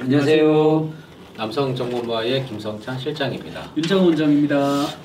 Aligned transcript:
안녕하세요. 0.00 0.88
남성 1.36 1.74
전문가의 1.74 2.44
김성찬 2.46 2.98
실장입니다. 2.98 3.70
윤창호 3.76 4.06
원장입니다. 4.06 4.56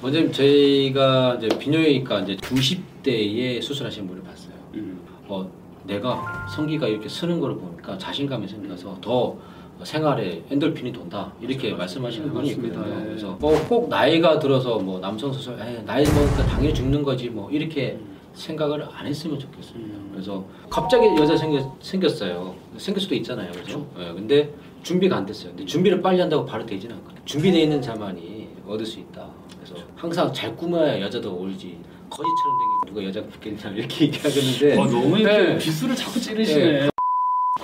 원장님 0.01 0.31
저희가 0.31 1.35
이제 1.39 1.49
비뇨기과 1.57 2.21
이제 2.21 2.35
90대에 2.37 3.61
수술하신 3.61 4.07
분을 4.07 4.21
봤어요. 4.23 4.53
음, 4.75 4.99
어, 5.27 5.49
내가 5.85 6.45
성기가 6.55 6.87
이렇게 6.87 7.09
쓰는 7.09 7.39
걸 7.39 7.55
보니까 7.55 7.97
자신감이 7.97 8.47
생겨서 8.47 8.97
더 9.01 9.35
생활에 9.83 10.43
엔돌핀이 10.49 10.93
돈다 10.93 11.33
이렇게 11.41 11.73
말씀하시는 11.73 12.27
네, 12.27 12.33
분이 12.33 12.49
맞습니다. 12.49 12.75
있거든요. 12.79 13.01
예. 13.01 13.05
그래서 13.05 13.37
뭐 13.39 13.53
꼭 13.67 13.89
나이가 13.89 14.39
들어서 14.39 14.77
뭐 14.79 14.99
남성 14.99 15.33
수술, 15.33 15.57
나이 15.85 16.03
먹으니까 16.03 16.45
당연히 16.45 16.73
죽는 16.73 17.03
거지 17.03 17.29
뭐 17.29 17.49
이렇게 17.51 17.97
생각을 18.35 18.87
안 18.91 19.05
했으면 19.05 19.37
좋겠습니다. 19.39 19.95
음. 19.97 20.09
그래서 20.13 20.43
갑자기 20.69 21.05
여자 21.19 21.35
생겨, 21.35 21.75
생겼어요. 21.81 22.55
생길 22.77 23.01
수도 23.01 23.15
있잖아요. 23.15 23.51
그죠? 23.51 23.85
예, 23.99 24.13
근데 24.13 24.51
준비가 24.83 25.17
안 25.17 25.25
됐어요. 25.25 25.49
근데 25.49 25.65
준비를 25.65 26.01
빨리 26.01 26.19
한다고 26.19 26.45
바로 26.45 26.65
되지는 26.65 26.95
않거든요. 26.97 27.21
준비되어 27.25 27.61
있는 27.61 27.81
자만이 27.81 28.49
얻을 28.67 28.85
수 28.85 28.99
있다. 28.99 29.29
그래서 29.63 29.83
항상 29.95 30.31
잘 30.33 30.55
꾸며야 30.55 30.99
여자도 31.01 31.33
오르지. 31.35 31.77
거지처럼 32.09 32.59
생긴 32.59 32.93
누가 32.93 33.03
여자 33.07 33.23
붙겠냐 33.27 33.75
이렇게 33.75 34.05
얘기하겠는데 34.05 34.77
어, 34.77 34.85
너무 34.85 35.17
이렇게 35.17 35.37
네. 35.53 35.57
비수를 35.57 35.95
자꾸 35.95 36.19
찌르시네. 36.19 36.89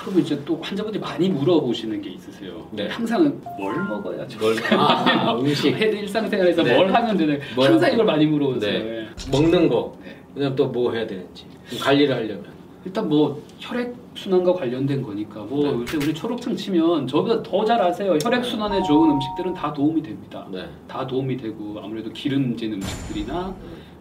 그리고 0.01 0.19
이제 0.21 0.41
또 0.45 0.57
환자분들이 0.61 0.99
많이 1.01 1.29
물어보시는 1.29 2.01
게 2.01 2.09
있으세요. 2.11 2.67
네. 2.71 2.87
항상 2.87 3.39
뭘 3.59 3.75
먹어야 3.83 4.25
좋을 4.27 4.55
뭘 4.55 4.73
아, 4.79 5.33
음식 5.37 5.75
해도 5.75 5.97
일상생활에서 5.97 6.63
네. 6.63 6.75
뭘 6.75 6.91
하면 6.93 7.39
뭘 7.55 7.71
항상 7.71 7.93
이걸 7.93 8.05
많이 8.05 8.25
물어보세요. 8.25 8.79
네. 8.83 8.83
네. 8.89 9.07
먹는 9.31 9.67
거 9.67 9.95
네. 10.03 10.15
그다음 10.33 10.55
또 10.55 10.67
뭐 10.67 10.93
해야 10.93 11.05
되는지 11.05 11.45
관리를 11.81 12.15
하려면 12.15 12.45
일단 12.85 13.09
뭐 13.09 13.41
혈액 13.59 13.93
순환과 14.15 14.53
관련된 14.53 15.01
거니까 15.01 15.41
뭐 15.41 15.63
네. 15.63 15.71
요새 15.73 15.97
우리 15.97 16.13
초록창 16.13 16.55
치면 16.55 17.07
저보다 17.07 17.43
더 17.43 17.65
잘 17.65 17.81
아세요. 17.81 18.17
혈액 18.21 18.43
순환에 18.45 18.81
좋은 18.83 19.11
음식들은 19.11 19.53
다 19.53 19.73
도움이 19.73 20.01
됩니다. 20.01 20.47
네. 20.51 20.65
다 20.87 21.05
도움이 21.05 21.37
되고 21.37 21.79
아무래도 21.83 22.09
기름진 22.11 22.73
음식들이나 22.73 23.53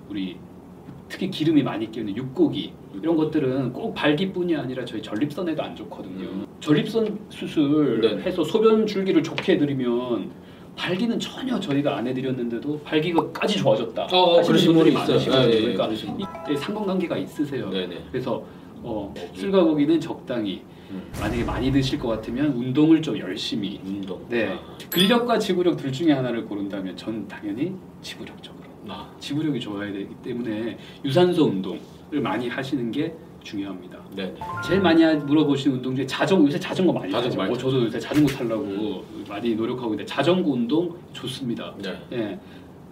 우리 0.08 0.36
특히 1.08 1.28
기름이 1.30 1.62
많이 1.62 1.90
끼는 1.90 2.16
육고기 2.16 2.72
이런 3.02 3.16
것들은 3.16 3.72
꼭 3.72 3.94
발기뿐이 3.94 4.54
아니라 4.56 4.84
저희 4.84 5.02
전립선에도 5.02 5.62
안 5.62 5.74
좋거든요. 5.74 6.46
전립선 6.60 7.18
수술 7.30 8.00
네. 8.00 8.22
해서 8.22 8.44
소변 8.44 8.86
줄기를 8.86 9.22
좋게 9.22 9.54
해드리면 9.54 10.30
발기는 10.76 11.18
전혀 11.18 11.58
저희가 11.58 11.96
안 11.96 12.06
해드렸는데도 12.06 12.80
발기가까지 12.84 13.58
좋아졌다. 13.58 14.04
어, 14.12 14.38
하시는 14.38 14.46
그러신 14.46 14.74
분이 14.74 14.90
있어요. 14.90 15.06
많으시거든요. 15.08 15.50
예, 15.52 15.56
예, 15.56 15.72
그러니까. 15.74 15.88
이- 16.52 16.56
상관관계가 16.56 17.16
있으세요. 17.16 17.68
네네. 17.70 18.04
그래서 18.12 18.44
어. 18.82 19.12
술과 19.34 19.64
고기는 19.64 20.00
적당히 20.00 20.62
음. 20.90 21.02
만약에 21.20 21.44
많이 21.44 21.70
드실 21.70 21.98
것 21.98 22.08
같으면 22.08 22.46
운동을 22.52 23.02
좀 23.02 23.18
열심히 23.18 23.80
운동. 23.84 24.24
네. 24.28 24.48
아. 24.48 24.58
근력과 24.90 25.38
지구력 25.38 25.76
둘 25.76 25.92
중에 25.92 26.12
하나를 26.12 26.44
고른다면 26.46 26.96
전 26.96 27.26
당연히 27.28 27.74
지구력 28.00 28.42
쪽으로. 28.42 28.68
아. 28.88 29.10
지구력이 29.20 29.60
좋아야 29.60 29.92
되기 29.92 30.08
때문에 30.22 30.78
유산소 31.04 31.44
운동을 31.44 31.78
많이 32.22 32.48
하시는 32.48 32.90
게 32.90 33.14
중요합니다. 33.42 33.98
네. 34.16 34.34
제일 34.66 34.80
많이 34.80 35.02
하- 35.02 35.14
물어보시는 35.14 35.76
운동 35.76 35.94
중에 35.94 36.06
자전거 36.06 36.46
요새 36.46 36.58
자전거 36.58 36.92
많이 36.92 37.10
자전거 37.12 37.36
타죠. 37.36 37.52
어, 37.52 37.56
저도 37.56 37.84
요새 37.84 37.98
자전거 38.00 38.32
타려고 38.32 39.04
많이 39.28 39.54
노력하고 39.54 39.88
있는데 39.92 40.04
자전거 40.06 40.50
운동 40.50 40.94
좋습니다. 41.12 41.74
네. 41.82 41.98
예. 42.12 42.38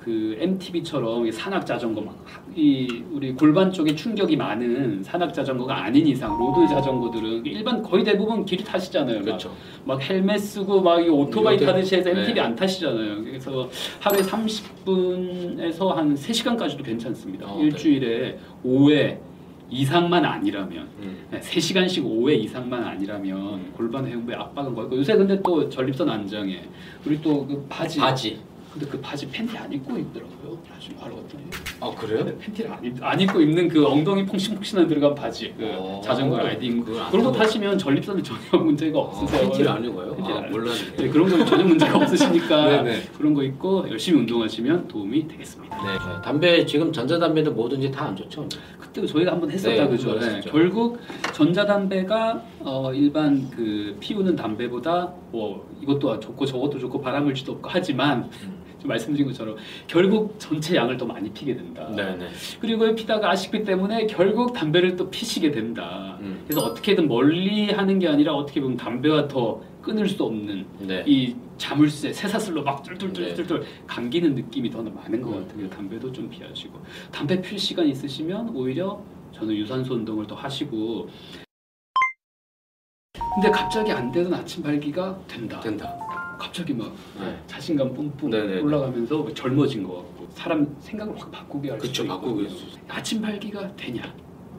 그 0.07 0.37
MTB처럼 0.41 1.31
산악 1.33 1.67
자전거 1.67 2.01
막 2.01 2.15
이 2.57 3.03
우리 3.13 3.35
골반 3.35 3.71
쪽에 3.71 3.95
충격이 3.95 4.35
많은 4.35 5.03
산악 5.03 5.35
자전거가 5.35 5.85
아닌 5.85 6.07
이상 6.07 6.39
road 6.39 6.67
자전거들은 6.67 7.45
일반 7.45 7.83
거의 7.83 8.03
대부분 8.03 8.47
길이 8.47 8.65
타시잖아요. 8.65 9.17
막 9.19 9.25
그렇죠. 9.25 9.55
막 9.85 10.01
헬멧 10.03 10.41
쓰고 10.41 10.81
막이 10.81 11.07
오토바이 11.11 11.59
타듯이 11.59 11.97
해서 11.97 12.11
네. 12.11 12.21
MTB 12.21 12.41
안 12.41 12.57
타시잖아요. 12.57 13.25
그래서 13.25 13.69
하루에 14.01 14.23
30분에서 14.23 15.89
한 15.89 16.15
3시간까지도 16.15 16.83
괜찮습니다. 16.83 17.47
어, 17.47 17.61
일주일에 17.61 18.39
5회 18.65 19.19
이상만 19.69 20.25
아니라면 20.25 20.89
음. 21.01 21.27
네, 21.31 21.41
3시간씩 21.41 22.05
5회 22.05 22.39
이상만 22.45 22.83
아니라면 22.85 23.73
골반 23.73 24.07
회음부에 24.07 24.35
압박은 24.35 24.75
거고 24.75 24.97
요새 24.97 25.15
근데 25.15 25.39
또 25.43 25.69
전립선 25.69 26.09
안장에 26.09 26.63
우리 27.05 27.21
또 27.21 27.47
그 27.47 27.67
바지 27.69 27.99
바지. 28.01 28.39
근데 28.79 28.91
그 28.91 29.01
바지 29.01 29.27
팬티 29.31 29.57
안 29.57 29.73
입고 29.73 29.97
입더라고요. 29.97 30.59
나중에 30.71 30.97
알고 31.01 31.17
봤더니 31.23 31.45
아 31.81 31.91
그래요? 31.95 32.25
근데 32.27 32.39
팬티를 32.39 32.71
안, 32.71 32.85
입, 32.85 33.03
안 33.03 33.19
입고 33.21 33.41
입는 33.41 33.69
그 33.69 33.87
엉덩이 33.87 34.27
퐁신퐁신한 34.27 34.87
들어간 34.87 35.15
바지 35.15 35.55
그 35.57 35.67
어, 35.79 36.01
자전거 36.05 36.37
riding 36.39 36.85
그런 36.85 37.25
거 37.25 37.33
타시면 37.33 37.79
전립선에 37.79 38.23
전혀 38.23 38.41
문제가 38.63 38.99
아, 38.99 39.03
없으세요. 39.03 39.41
팬티를 39.43 39.71
안 39.71 39.83
입어요? 39.83 40.15
팬티를 40.15 40.37
아, 40.37 40.43
안 40.43 40.51
몰랐네. 40.51 40.97
네, 40.99 41.09
그런 41.09 41.31
거 41.31 41.45
전혀 41.47 41.65
문제가 41.65 41.97
없으시니까 41.97 42.67
네네. 42.83 43.03
그런 43.17 43.33
거 43.33 43.43
입고 43.43 43.89
열심히 43.89 44.21
운동하시면 44.21 44.89
도움이 44.89 45.27
되겠습니다. 45.27 45.77
네. 45.77 46.23
담배 46.23 46.67
지금 46.67 46.93
전자담배도 46.93 47.53
뭐든지 47.53 47.91
다 47.91 48.07
안 48.07 48.15
좋죠. 48.15 48.47
그때 48.79 49.05
저희가 49.05 49.33
한번 49.33 49.51
했었다 49.51 49.85
네, 49.85 49.89
그죠? 49.89 50.17
네. 50.19 50.41
결국 50.47 50.99
전자담배가 51.33 52.43
어, 52.61 52.93
일반 52.95 53.49
그 53.51 53.97
피우는 54.01 54.37
담배보다 54.37 55.13
뭐 55.33 55.67
이것도 55.83 56.21
좋고 56.21 56.45
저것도 56.47 56.79
좋고 56.79 57.01
발암물질도 57.01 57.53
없고 57.55 57.69
하지만 57.73 58.31
음. 58.45 58.66
말씀드린 58.87 59.27
것처럼 59.29 59.57
결국 59.87 60.37
전체 60.39 60.77
양을 60.77 60.97
더 60.97 61.07
많이 61.07 61.31
피게 61.31 61.55
된다. 61.55 61.89
네네. 61.95 62.29
그리고 62.61 62.95
피다가 62.95 63.31
아쉽기 63.31 63.65
때문에 63.65 64.07
결국 64.07 64.53
담배를 64.53 64.97
또 64.97 65.11
피시게 65.11 65.51
된다. 65.51 66.19
음. 66.21 66.43
그래서 66.47 66.65
어떻게든 66.65 67.09
멀리 67.09 67.71
하는 67.71 67.99
게 67.99 68.09
아니라 68.09 68.35
어떻게 68.35 68.61
보면 68.61 68.77
담배와 68.77 69.29
더 69.29 69.61
끊을 69.83 70.09
수 70.09 70.25
없는 70.25 70.67
네. 70.81 71.05
이 71.07 71.35
자물쇠 71.59 72.13
쇠사슬로 72.13 72.63
막 72.63 72.83
뚫뚫뚫뚫뚫 72.83 73.65
감기는 73.87 74.35
느낌이 74.35 74.71
더 74.71 74.83
많은 74.83 75.23
것 75.23 75.31
음. 75.31 75.47
같아요. 75.47 75.71
담배도 75.71 76.13
좀 76.13 76.29
피하시고 76.29 76.79
담배 77.13 77.41
필 77.41 77.59
시간 77.59 77.87
있으시면 77.87 78.51
오히려 78.51 79.01
저는 79.33 79.55
유산소 79.55 79.95
운동을 79.95 80.27
더 80.27 80.35
하시고 80.35 81.09
근데 83.35 83.51
갑자기 83.51 83.93
안 83.93 84.11
되던 84.11 84.33
아침 84.33 84.63
발기가 84.63 85.19
된다. 85.29 85.61
된다. 85.61 86.06
갑자기 86.39 86.73
막 86.75 86.93
네. 87.21 87.37
자신감 87.47 87.93
뿜뿜 87.95 88.31
네네. 88.31 88.61
올라가면서 88.61 89.17
뭐 89.19 89.33
젊어진 89.35 89.83
것 89.83 89.97
같고 89.97 90.27
사람 90.31 90.77
생각을 90.81 91.15
확 91.19 91.31
바꾸게 91.31 91.71
할 91.71 91.79
그쵸, 91.79 92.03
수 92.03 92.05
있어요. 92.05 92.21
아침 92.89 93.21
발기가 93.23 93.75
되냐 93.77 94.03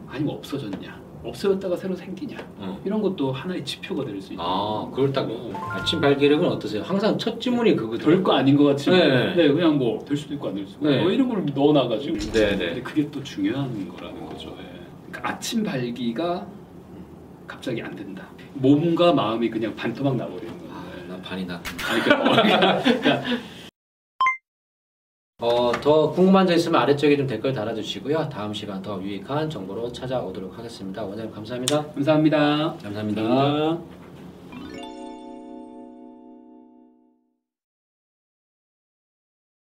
아니면 0.07 0.35
없어졌냐 0.35 1.07
없어졌다가 1.23 1.75
새로 1.75 1.95
생기냐 1.95 2.37
어. 2.57 2.79
이런 2.85 3.01
것도 3.01 3.31
하나의 3.31 3.65
지표가 3.65 4.05
될 4.05 4.21
수 4.21 4.31
있는 4.33 4.45
아, 4.47 4.87
그걸 4.91 5.11
딱 5.11 5.27
아침 5.71 5.99
발기력은 5.99 6.47
어떠세요? 6.47 6.83
항상 6.83 7.17
첫 7.17 7.41
질문이 7.41 7.75
그거죠. 7.75 8.05
별거 8.05 8.33
아닌 8.33 8.55
것 8.55 8.63
같지만 8.65 8.99
네. 8.99 9.35
네. 9.35 9.47
그냥 9.51 9.77
뭐 9.77 9.99
될 10.05 10.15
수도 10.15 10.33
있고 10.35 10.47
안 10.47 10.55
될 10.55 10.65
수도 10.65 10.79
있고 10.85 10.89
네. 10.89 11.01
뭐 11.03 11.11
이런 11.11 11.27
걸 11.27 11.45
넣어놔가지고 11.53 12.17
네, 12.17 12.31
네. 12.55 12.57
근데 12.67 12.81
그게 12.81 13.09
또 13.11 13.21
중요한 13.23 13.89
거라는 13.89 14.25
거죠 14.27 14.55
예. 14.59 14.79
그러니까 15.11 15.29
아침 15.29 15.63
발기가 15.63 16.47
갑자기 17.45 17.81
안 17.81 17.93
된다 17.95 18.23
몸과 18.53 19.11
마음이 19.13 19.49
그냥 19.49 19.75
반토막 19.75 20.15
나버리는 20.15 20.47
거예요 20.59 20.66
아, 21.17 21.21
나 21.21 21.21
반이 21.21 21.45
나. 21.45 21.61
아니, 21.89 22.01
그러니까, 22.01 22.81
그러니까 22.81 23.21
어, 25.39 25.71
더 25.71 26.11
궁금한 26.11 26.47
점 26.47 26.55
있으면 26.55 26.81
아래쪽에 26.81 27.15
좀 27.15 27.27
댓글 27.27 27.53
달아주시고요. 27.53 28.29
다음 28.29 28.53
시간 28.53 28.81
더 28.81 29.01
유익한 29.01 29.49
정보로 29.49 29.91
찾아오도록 29.91 30.57
하겠습니다. 30.57 31.03
원장님 31.03 31.33
감사합니다. 31.33 31.85
감사합니다 31.93 32.77
감사합니다. 32.81 33.21
감사합니다. 33.23 33.96